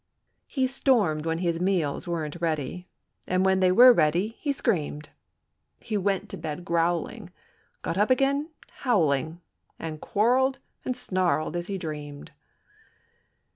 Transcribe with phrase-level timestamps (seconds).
[0.47, 2.87] He stormed when his meals weren't ready,
[3.27, 5.09] And when they were ready, he screamed.
[5.79, 7.29] He went to bed growling,
[7.83, 9.41] got up again howling
[9.77, 12.31] And quarreled and snarled as he dreamed.